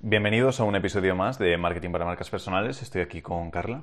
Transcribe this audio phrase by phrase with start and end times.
[0.00, 2.82] Bienvenidos a un episodio más de Marketing para Marcas Personales.
[2.82, 3.82] Estoy aquí con Carla.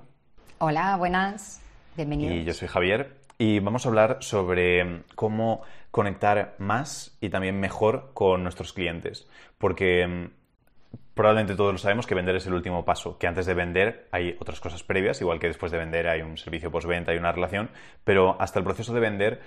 [0.59, 1.61] Hola, buenas.
[1.97, 2.35] Bienvenidos.
[2.35, 3.17] Y yo soy Javier.
[3.37, 9.27] Y vamos a hablar sobre cómo conectar más y también mejor con nuestros clientes.
[9.57, 13.53] Porque mm, probablemente todos lo sabemos que vender es el último paso, que antes de
[13.53, 17.17] vender hay otras cosas previas, igual que después de vender hay un servicio postventa, hay
[17.17, 17.71] una relación,
[18.05, 19.41] pero hasta el proceso de vender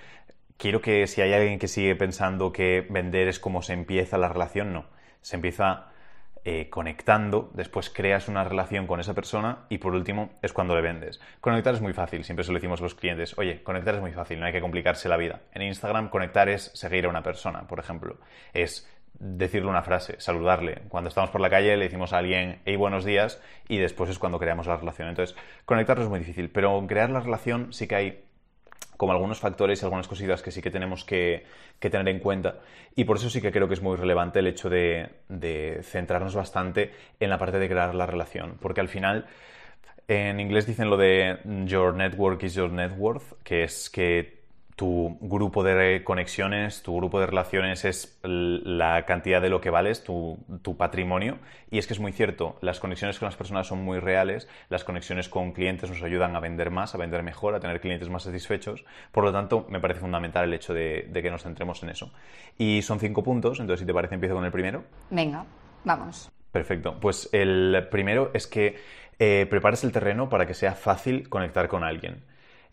[0.59, 4.29] quiero que si hay alguien que sigue pensando que vender es como se empieza la
[4.29, 4.85] relación, no.
[5.23, 5.87] Se empieza
[6.51, 10.81] eh, conectando, después creas una relación con esa persona y por último es cuando le
[10.81, 11.21] vendes.
[11.43, 14.13] Conectar es muy fácil, siempre se lo decimos a los clientes, oye, conectar es muy
[14.13, 15.43] fácil, no hay que complicarse la vida.
[15.53, 18.17] En Instagram conectar es seguir a una persona, por ejemplo,
[18.55, 20.85] es decirle una frase, saludarle.
[20.89, 24.19] Cuando estamos por la calle le decimos a alguien, hey, buenos días, y después es
[24.19, 25.09] cuando creamos la relación.
[25.09, 25.37] Entonces,
[25.67, 28.25] conectar es muy difícil, pero crear la relación sí que hay
[28.99, 31.47] como algunos factores y algunas cositas que sí que tenemos que,
[31.79, 32.59] tener en cuenta.
[32.97, 36.35] Y por eso sí que creo que es muy relevante el hecho de, de centrarnos
[36.35, 38.59] bastante en la parte de crear la relación.
[38.61, 39.27] Porque al final,
[40.09, 44.38] en inglés dicen lo de your network is your net worth, que es que
[44.79, 50.05] tu grupo de conexiones, tu grupo de relaciones es la cantidad de lo que vales,
[50.05, 50.39] tu,
[50.79, 51.39] patrimonio.
[51.69, 54.85] Y es que es muy cierto, las conexiones con las personas son muy reales, las
[54.85, 58.23] conexiones con clientes nos ayudan a vender más, a vender mejor, a tener clientes más
[58.23, 58.85] satisfechos.
[59.11, 62.13] Por lo tanto, me parece fundamental el hecho de, que nos centremos en eso.
[62.57, 64.85] Y son cinco puntos, entonces si te parece empiezo con el primero.
[65.11, 65.45] Venga,
[65.83, 66.31] vamos.
[66.53, 67.01] Perfecto.
[67.01, 68.77] Pues el primero es que
[69.19, 72.23] eh, prepares el terreno para que sea fácil conectar con alguien.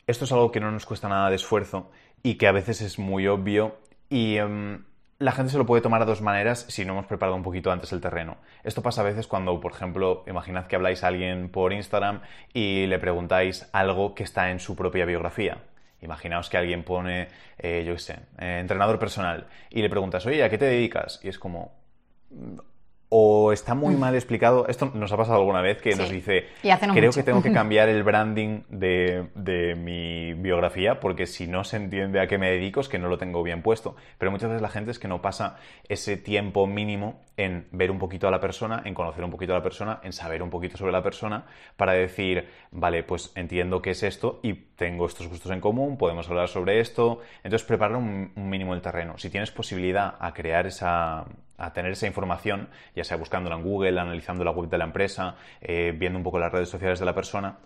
[0.08, 1.89] Esto es algo que no nos cuesta nada de esfuerzo
[2.22, 4.84] y que a veces es muy obvio y em,
[5.17, 7.72] la gente se lo puede tomar a dos maneras si no hemos preparado un poquito
[7.72, 8.38] antes el terreno.
[8.64, 12.22] Esto pasa a veces cuando, por ejemplo, imaginad que habláis a alguien por Instagram
[12.53, 15.64] y le preguntáis algo que está en su propia biografía.
[16.02, 20.44] Imaginaos que alguien pone, eh, yo qué sé, eh, entrenador personal y le preguntas, oye,
[20.44, 21.19] ¿a qué te dedicas?
[21.23, 21.72] Y es como,
[23.09, 24.00] o está muy mm.
[24.00, 24.67] mal explicado.
[24.67, 26.48] Esto nos ha pasado alguna vez que nos dice,
[26.94, 32.19] creo que tengo que cambiar el branding de, mi biografía porque si no se entiende
[32.19, 33.96] a qué me dedico es que no lo tengo bien puesto.
[34.18, 35.57] Pero muchas veces la gente es que no pasa
[35.88, 39.58] ese tiempo mínimo en ver un poquito a la persona, en conocer un poquito a
[39.58, 43.91] la persona, en saber un poquito sobre la persona para decir, vale, pues entiendo qué
[43.91, 47.22] es esto y tengo estos gustos en común, podemos hablar sobre esto.
[47.44, 49.18] Entonces preparar un mínimo el terreno.
[49.18, 51.25] Si tienes posibilidad a crear esa
[51.58, 55.35] a tener esa información, ya sea buscándola en Google, analizando la web de la empresa,
[55.62, 57.59] eh, viendo un poco las redes sociales de la persona,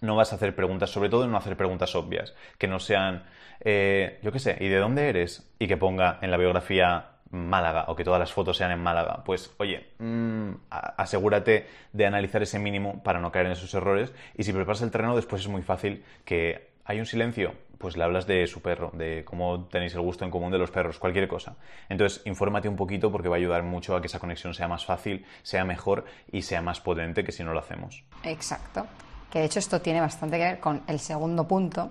[0.00, 3.24] no vas a hacer preguntas, sobre todo no hacer preguntas obvias, que no sean,
[3.60, 5.50] eh, yo qué sé, ¿y de dónde eres?
[5.58, 9.22] Y que ponga en la biografía Málaga o que todas las fotos sean en Málaga.
[9.24, 14.44] Pues oye, mm, asegúrate de analizar ese mínimo para no caer en esos errores y
[14.44, 18.26] si preparas el terreno después es muy fácil que hay un silencio, pues le hablas
[18.26, 21.56] de su perro, de cómo tenéis el gusto en común de los perros, cualquier cosa.
[21.88, 24.84] Entonces, infórmate un poquito porque va a ayudar mucho a que esa conexión sea más
[24.84, 28.02] fácil, sea mejor y sea más potente que si no lo hacemos.
[28.24, 28.86] Exacto.
[29.30, 31.90] Que de hecho esto tiene bastante que ver con el segundo punto,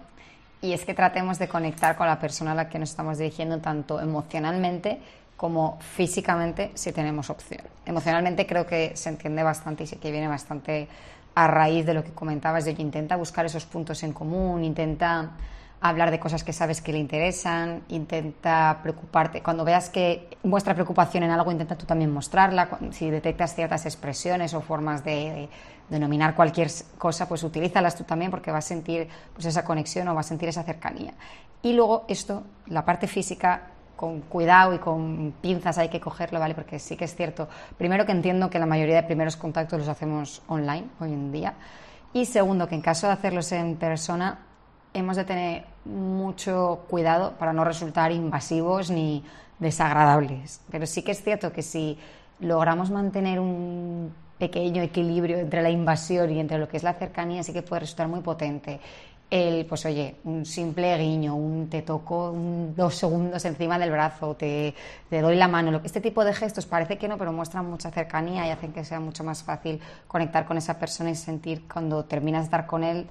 [0.61, 3.59] y es que tratemos de conectar con la persona a la que nos estamos dirigiendo
[3.59, 4.99] tanto emocionalmente
[5.37, 7.61] como físicamente si tenemos opción.
[7.85, 10.87] Emocionalmente creo que se entiende bastante y sí que viene bastante
[11.35, 15.31] a raíz de lo que comentabas de que intenta buscar esos puntos en común, intenta
[15.79, 19.43] hablar de cosas que sabes que le interesan, intenta preocuparte.
[19.43, 22.67] Cuando veas que muestra preocupación en algo, intenta tú también mostrarla.
[22.91, 25.47] Si detectas ciertas expresiones o formas de,
[25.89, 30.15] denominar cualquier cosa, pues utilízalas tú también porque vas a sentir pues, esa conexión o
[30.15, 31.13] vas a sentir esa cercanía.
[31.61, 36.55] Y luego esto, la parte física, con cuidado y con pinzas hay que cogerlo, ¿vale?
[36.55, 37.49] Porque sí que es cierto.
[37.77, 41.55] Primero que entiendo que la mayoría de primeros contactos los hacemos online hoy en día.
[42.13, 44.39] Y segundo, que en caso de hacerlos en persona,
[44.93, 49.23] hemos de tener mucho cuidado para no resultar invasivos ni
[49.59, 50.61] desagradables.
[50.71, 51.97] Pero sí que es cierto que si
[52.39, 57.43] logramos mantener un pequeño equilibrio entre la invasión y entre lo que es la cercanía,
[57.43, 58.79] sí que puede resultar muy potente.
[59.29, 62.33] El, pues oye, un simple guiño, un te toco
[62.75, 64.73] dos segundos encima del brazo, te,
[65.09, 65.81] te doy la mano.
[65.83, 69.01] Este tipo de gestos parece que no, pero muestran mucha cercanía y hacen que sea
[69.01, 73.07] mucho más fácil conectar con esa persona y sentir cuando terminas de estar con él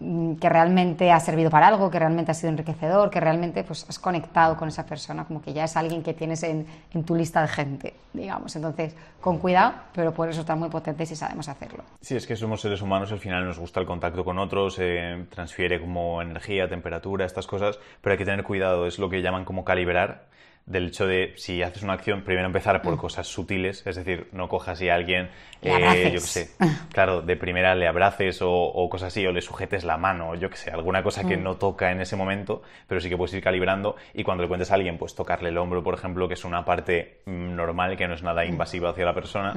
[0.00, 3.86] Mm, que realmente ha servido para algo, que realmente ha sido enriquecedor, que realmente pues,
[3.88, 6.66] has conectado con esa persona, como que ya es alguien que tienes en,
[7.04, 8.54] tu lista de gente, digamos.
[8.56, 11.84] Entonces, con cuidado, pero eso está muy potente si sabemos hacerlo.
[12.00, 15.26] Sí, es que somos seres humanos, al final nos gusta el contacto con otros, eh,
[15.30, 19.44] transfiere como energía, temperatura, estas cosas, pero hay que tener cuidado, es lo que llaman
[19.44, 20.28] como calibrar
[20.66, 22.98] del hecho de si haces una acción, primero empezar por mm.
[22.98, 25.28] cosas sutiles, es decir, no cojas y a alguien,
[25.62, 26.50] eh, yo qué sé,
[26.92, 30.56] claro, de primera le abraces o, cosas así, o le sujetes la mano, yo qué
[30.56, 31.42] sé, alguna cosa que mm.
[31.42, 34.70] no toca en ese momento, pero sí que puedes ir calibrando y cuando le cuentes
[34.70, 38.06] a alguien, pues tocarle el hombro, por ejemplo, que es una parte mm, normal, que
[38.06, 39.54] no es nada invasiva hacia la persona,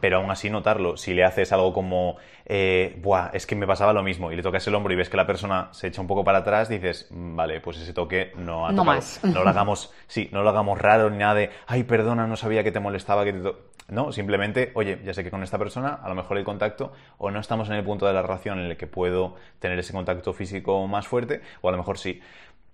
[0.00, 3.94] pero aún así notarlo, si le haces algo como, eh, Buah, es que me pasaba
[3.94, 6.06] lo mismo, y le tocas el hombro y ves que la persona se echa un
[6.06, 9.20] poco para atrás, dices, vale, pues ese toque no ha no Más.
[9.22, 12.62] No lo hagamos, sí, no lo hagamos raro ni nada de, ay, perdona, no sabía
[12.62, 13.52] que te molestaba, que te...
[13.88, 17.32] No, simplemente, oye, ya sé que con esta persona a lo mejor el contacto o
[17.32, 20.32] no estamos en el punto de la relación en el que puedo tener ese contacto
[20.32, 22.20] físico más fuerte, o a lo mejor sí.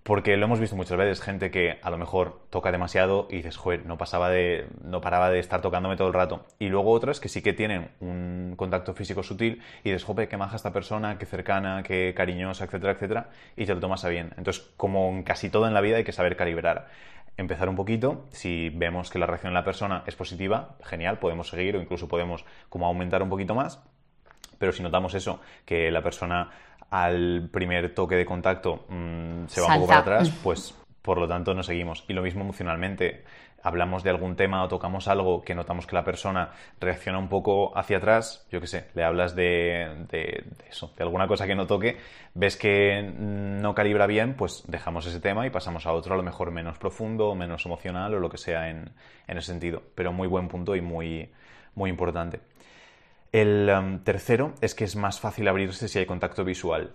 [0.07, 3.57] Porque lo hemos visto muchas veces, gente que a lo mejor toca demasiado y dices,
[3.57, 6.47] joder, no, pasaba de, no paraba de estar tocándome todo el rato.
[6.61, 10.37] Y luego otras que sí que tienen un contacto físico sutil y dices, joder, qué
[10.37, 14.33] maja esta persona, qué cercana, qué cariñosa, etcétera, etcétera, y te lo tomas a bien.
[14.37, 16.87] Entonces, como en casi todo en la vida hay que saber calibrar
[17.37, 18.27] empezar un poquito.
[18.31, 22.09] Si vemos que la reacción de la persona es positiva, genial, podemos seguir o incluso
[22.09, 23.83] podemos como aumentar un poquito más.
[24.59, 26.51] Pero si notamos eso, que la persona
[26.91, 31.29] al primer toque de contacto mm, se va un poco para atrás, pues por lo
[31.29, 32.05] tanto no seguimos.
[32.09, 33.25] Y lo mismo emocionalmente
[33.67, 37.77] hablamos de algún tema o tocamos algo que notamos que la persona reacciona un poco
[37.77, 40.07] hacia atrás, yo qué sé, le hablas de,
[40.71, 41.97] eso, de alguna cosa que no toque,
[42.33, 46.23] ves que no calibra bien, pues dejamos ese tema y pasamos a otro, a lo
[46.23, 48.93] mejor menos profundo, menos emocional o lo que sea en,
[49.27, 49.83] ese sentido.
[49.97, 51.33] Pero muy buen punto y muy,
[51.75, 52.39] muy importante.
[53.33, 56.93] El um, tercero es que es más fácil abrirse si hay contacto visual.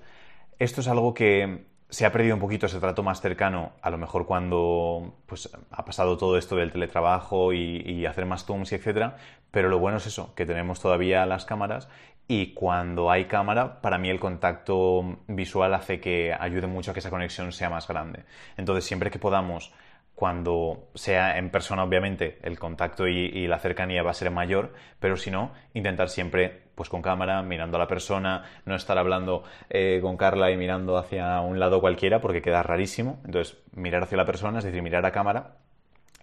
[0.58, 3.98] Esto es algo que se ha perdido un poquito ese trato más cercano, a lo
[3.98, 9.18] mejor cuando pues, ha pasado todo esto del teletrabajo y, hacer más zooms y etcétera,
[9.52, 11.90] pero lo bueno es eso, que tenemos todavía las cámaras
[12.30, 17.02] y cuando hay cámara, para mí el contacto visual hace que ayude mucho a que
[17.02, 18.24] esa conexión sea más grande.
[18.56, 19.74] Entonces, siempre que podamos
[20.16, 25.18] cuando sea en persona, obviamente, el contacto y, la cercanía va a ser mayor, pero
[25.18, 30.00] si no, intentar siempre, pues con cámara, mirando a la persona, no estar hablando eh,
[30.02, 33.20] con Carla y mirando hacia un lado cualquiera, porque queda rarísimo.
[33.26, 35.56] Entonces, mirar hacia la persona, es decir, mirar a cámara,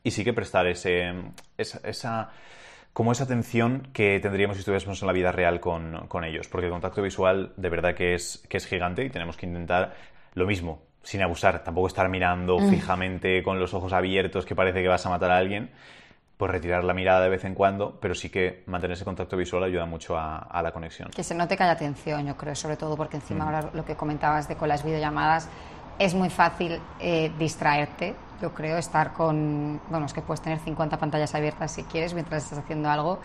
[0.02, 1.12] y sí que prestar ese,
[1.56, 2.30] esa,
[2.92, 6.66] como esa atención que tendríamos si estuviésemos en la vida real con, con ellos, porque
[6.66, 9.94] el contacto visual de verdad que es, que es gigante y tenemos que intentar
[10.34, 12.70] lo mismo, sin abusar, tampoco estar mirando mm.
[12.70, 15.70] fijamente con los ojos abiertos que parece que vas a matar a alguien,
[16.36, 19.64] pues retirar la mirada de vez en cuando, pero sí que mantener ese contacto visual
[19.64, 21.10] ayuda mucho a, la conexión.
[21.10, 23.48] Que se note que haya atención, yo creo, sobre todo porque encima mm.
[23.48, 25.48] ahora lo que comentabas de con las videollamadas
[25.98, 30.96] es muy fácil eh, distraerte, yo creo, estar con, bueno, es que puedes tener 50
[30.96, 33.18] pantallas abiertas si quieres mientras estás haciendo algo.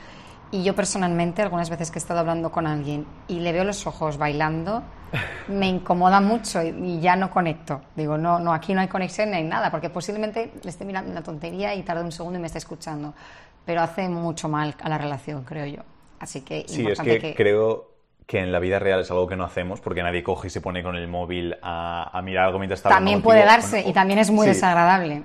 [0.54, 3.88] Y yo personalmente, algunas veces que he estado hablando con alguien y le veo los
[3.88, 4.84] ojos bailando,
[5.48, 7.82] me incomoda mucho y, ya no conecto.
[7.96, 11.10] Digo, no, no, aquí no hay conexión ni hay nada, porque posiblemente le esté mirando
[11.10, 13.16] una tontería y tarde un segundo y me esté escuchando.
[13.66, 15.82] Pero hace mucho mal a la relación, creo yo.
[16.20, 17.90] Así que sí, es que, creo
[18.28, 20.62] que en la vida real es algo que no hacemos porque nadie coge y se
[20.62, 24.30] pone con el móvil a, mirar algo mientras está También puede darse y también es
[24.30, 25.24] muy desagradable.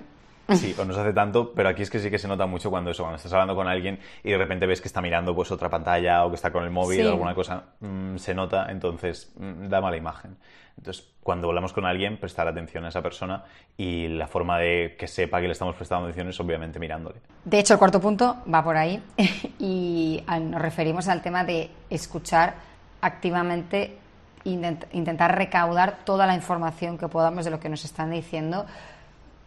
[0.55, 2.71] Sí, o no se hace tanto, pero aquí es que sí que se nota mucho
[2.71, 5.51] cuando eso, cuando estás hablando con alguien y de repente ves que está mirando pues
[5.51, 9.31] otra pantalla o que está con el móvil o alguna cosa, mm, se nota, entonces
[9.37, 10.37] mm, da mala imagen.
[10.79, 13.45] Entonces, cuando hablamos con alguien, prestar atención a esa persona
[13.77, 17.17] y la forma de que sepa que le estamos prestando atención es obviamente mirándole.
[17.45, 19.03] De hecho, el cuarto punto va por ahí
[19.59, 22.55] y nos referimos al tema de escuchar
[23.01, 23.99] activamente,
[24.45, 28.65] intentar recaudar toda la información que podamos de lo que nos están diciendo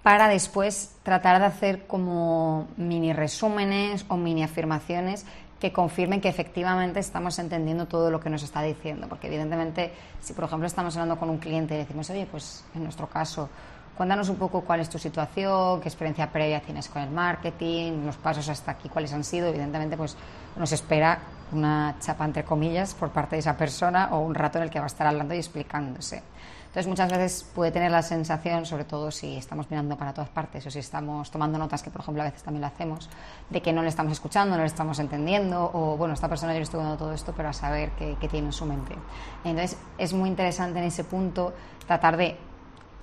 [0.03, 5.25] para después tratar de hacer como mini resúmenes o mini afirmaciones
[5.59, 9.07] que confirmen que efectivamente estamos entendiendo todo lo que nos está diciendo.
[9.07, 12.83] Porque evidentemente, si por ejemplo estamos hablando con un cliente y decimos, oye, pues en
[12.83, 13.47] nuestro caso,
[13.95, 18.17] cuéntanos un poco cuál es tu situación, qué experiencia previa tienes con el marketing, los
[18.17, 20.17] pasos hasta aquí, cuáles han sido, evidentemente pues
[20.57, 21.19] nos espera
[21.51, 24.79] una chapa entre comillas por parte de esa persona o un rato en el que
[24.79, 26.23] va a estar hablando y explicándose.
[26.71, 30.65] Entonces muchas veces puede tener la sensación, sobre todo si estamos mirando para todas partes
[30.65, 33.09] o si estamos tomando notas, que por ejemplo a veces también lo hacemos,
[33.49, 36.59] de que no le estamos escuchando, no le estamos entendiendo o bueno, esta persona yo
[36.59, 38.95] le estoy dando todo esto, pero a saber qué, qué tiene en su mente.
[39.43, 41.53] Entonces es muy interesante en ese punto
[41.87, 42.37] tratar de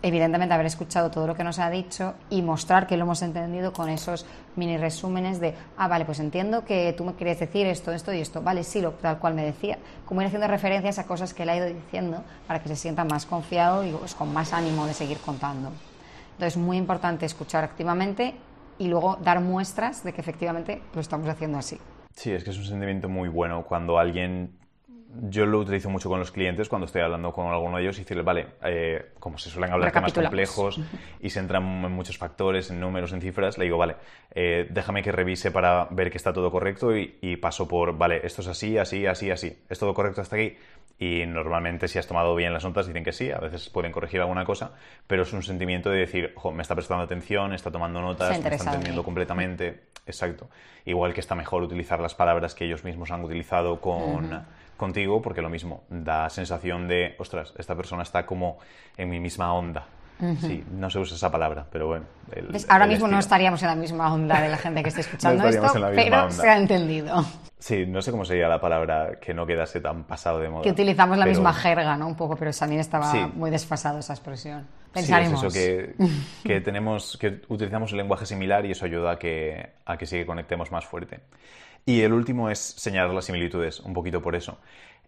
[0.02, 3.72] evidentemente haber escuchado todo lo que nos ha dicho y mostrar que lo hemos entendido
[3.72, 4.26] con esos
[4.56, 8.20] mini resúmenes de, ah, vale, pues entiendo que tú me querías decir esto, esto y
[8.20, 11.42] esto, vale, sí, lo, tal cual me decía, como ir haciendo referencias a cosas que
[11.42, 14.86] él ha ido diciendo para que se sienta más confiado y pues, con más ánimo
[14.86, 15.70] de seguir contando.
[16.32, 18.34] Entonces, muy importante escuchar activamente
[18.78, 21.78] y luego dar muestras de que efectivamente lo estamos haciendo así.
[22.14, 24.56] Sí, es que es un sentimiento muy bueno cuando alguien
[25.30, 28.02] yo lo utilizo mucho con los clientes cuando estoy hablando con alguno de ellos y
[28.02, 30.80] decirles, vale, eh, como se suelen hablar temas complejos
[31.20, 33.96] y se entran en muchos factores, en números, en cifras, le digo, vale,
[34.34, 38.20] eh, déjame que revise para ver que está todo correcto y, y, paso por, vale,
[38.22, 39.64] esto es así, así, así, así.
[39.68, 40.56] ¿Es todo correcto hasta aquí?
[41.00, 44.20] Y normalmente si has tomado bien las notas dicen que sí, a veces pueden corregir
[44.20, 44.72] alguna cosa,
[45.06, 48.48] pero es un sentimiento de decir, ojo, me está prestando atención, está tomando notas, me
[48.48, 49.84] está entendiendo completamente.
[50.06, 50.48] Exacto.
[50.84, 54.44] Igual que está mejor utilizar las palabras que ellos mismos han utilizado con,
[54.78, 58.58] contigo, porque lo mismo, da sensación de, ostras, esta persona está como
[58.96, 59.86] en mi misma onda.
[60.40, 62.04] Sí, no se usa esa palabra, pero bueno.
[62.68, 65.68] ahora mismo no estaríamos en la misma onda de la gente que esté escuchando esto,
[65.94, 67.24] pero se ha entendido.
[67.58, 70.62] Sí, no sé cómo sería la palabra que no quedase tan pasado de moda.
[70.62, 72.06] Que utilizamos la misma jerga, ¿no?
[72.06, 74.66] Un poco, pero también estaba muy desfasado esa expresión.
[74.92, 75.40] Pensaremos.
[75.40, 75.92] Sí, es eso,
[76.44, 80.16] que, tenemos, que utilizamos un lenguaje similar y eso ayuda a que, a que sí
[80.16, 81.20] que conectemos más fuerte.
[81.86, 84.58] Y el último es señalar las similitudes, un poquito por eso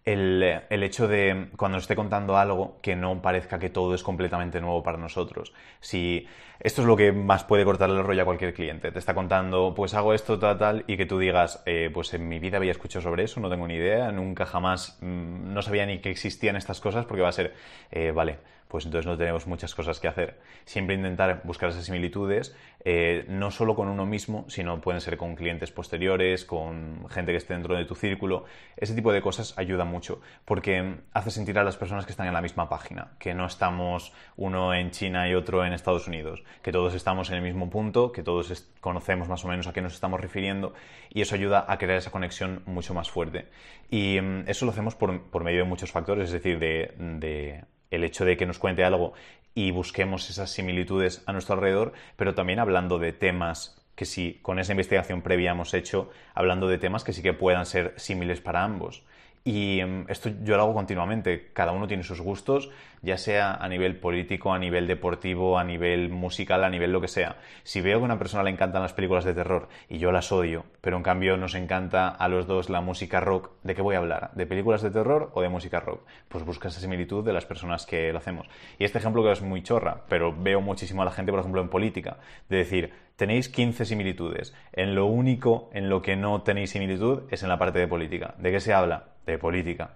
[0.05, 4.59] el, hecho de cuando nos esté contando algo que no parezca que todo es completamente
[4.59, 5.53] nuevo para nosotros.
[5.79, 6.27] Si
[6.59, 9.73] esto es lo que más puede cortarle el rollo a cualquier cliente, te está contando,
[9.75, 12.71] pues hago esto, tal, tal, y que tú digas, eh, pues en mi vida había
[12.71, 16.55] escuchado sobre eso, no tengo ni idea, nunca jamás, mm, no sabía ni que existían
[16.55, 17.53] estas cosas, porque va a ser,
[17.91, 18.39] eh, vale,
[18.71, 20.39] pues entonces no tenemos muchas cosas que hacer.
[20.63, 25.35] Siempre intentar buscar esas similitudes, eh, no solo con uno mismo, sino pueden ser con
[25.35, 28.45] clientes posteriores, con gente que esté dentro de tu círculo.
[28.77, 32.33] Ese tipo de cosas ayuda mucho, porque hace sentir a las personas que están en
[32.33, 36.71] la misma página, que no estamos uno en China y otro en Estados Unidos, que
[36.71, 39.95] todos estamos en el mismo punto, que todos conocemos más o menos a qué nos
[39.95, 40.73] estamos refiriendo,
[41.09, 43.49] y eso ayuda a crear esa conexión mucho más fuerte.
[43.89, 48.25] Y mm, eso lo hacemos por, medio de muchos factores, es decir, de el hecho
[48.25, 49.13] de que nos cuente algo
[49.53, 54.57] y busquemos esas similitudes a nuestro alrededor, pero también hablando de temas que si con
[54.57, 58.63] esa investigación previa hemos hecho, hablando de temas que sí que puedan ser similares para
[58.63, 59.03] ambos.
[59.43, 61.49] Y em, esto yo lo hago continuamente.
[61.53, 62.69] Cada uno tiene sus gustos,
[63.01, 67.07] ya sea a nivel político, a nivel deportivo, a nivel musical, a nivel lo que
[67.07, 67.37] sea.
[67.63, 70.31] Si veo que a una persona le encantan las películas de terror y yo las
[70.31, 73.95] odio, pero en cambio nos encanta a los dos la música rock, ¿de qué voy
[73.95, 74.31] a hablar?
[74.35, 76.01] ¿De películas de terror o de música rock?
[76.27, 78.47] Pues busca esa similitud de las personas que lo hacemos.
[78.77, 81.61] Y este ejemplo que es muy chorra, pero veo muchísimo a la gente, por ejemplo,
[81.61, 82.17] en política,
[82.47, 84.53] de decir, tenéis 15 similitudes.
[84.73, 88.35] En lo único en lo que no tenéis similitud es en la parte de política.
[88.37, 89.05] ¿De qué se habla?
[89.31, 89.91] De política.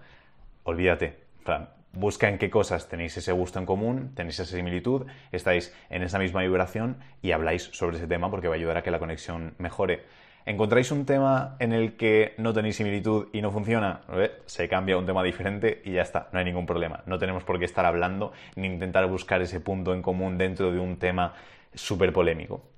[0.64, 1.26] Olvídate.
[1.92, 6.18] busca en qué cosas tenéis ese gusto en común, tenéis esa similitud, estáis en esa
[6.18, 9.54] misma vibración y habláis sobre ese tema porque va a ayudar a que la conexión
[9.58, 10.04] mejore.
[10.44, 14.02] ¿Encontráis un tema en el que no tenéis similitud y no funciona?
[14.44, 17.02] Se cambia un tema diferente y ya está, no hay ningún problema.
[17.06, 20.78] No tenemos por qué estar hablando ni intentar buscar ese punto en común dentro de
[20.78, 21.34] un tema
[21.74, 22.75] súper polémico.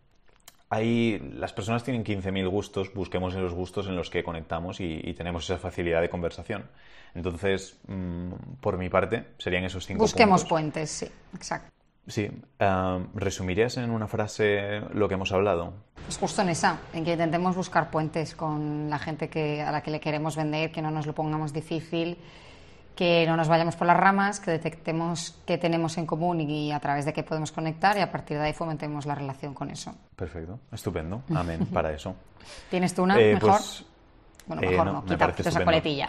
[0.71, 5.15] Ahí las personas tienen 15.000 gustos, busquemos en los gustos en los que conectamos y,
[5.15, 6.69] tenemos esa facilidad de conversación.
[7.15, 11.73] Entonces, mm, por mi parte, serían esos cinco Busquemos puentes, sí, exacto.
[12.07, 12.31] Sí.
[13.15, 15.75] ¿Resumirías en una frase lo que hemos hablado?
[16.05, 19.83] Pues justo en esa, en que intentemos buscar puentes con la gente que, a la
[19.83, 22.19] que le queremos vender, que no nos lo pongamos difícil
[22.99, 26.81] que no nos vayamos por las ramas, que detectemos qué tenemos en común y a
[26.81, 29.95] través de qué podemos conectar y a partir de ahí fomentemos la relación con eso.
[30.17, 32.17] Perfecto, estupendo, amén, para eso.
[32.71, 33.51] ¿Tienes tú una eh, mejor?
[33.51, 33.85] Pues,
[34.49, 36.09] bueno, mejor eh, no, quita, esa coletilla.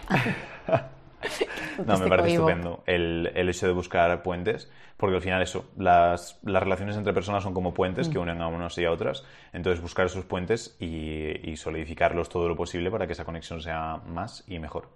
[1.86, 6.40] no, me parece estupendo el, el, hecho de buscar puentes, porque al final eso, las,
[6.42, 8.22] las relaciones entre personas son como puentes que mm.
[8.22, 12.56] unen a unos y a otras, entonces buscar esos puentes y, y solidificarlos todo lo
[12.56, 14.88] posible para que esa conexión sea más y mejor.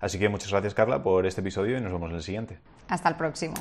[0.00, 2.58] Así que muchas gracias Carla por este episodio y nos vemos en el siguiente.
[2.88, 3.54] Hasta el próximo.